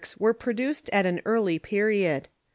[0.03, 2.27] s were produced at an early period.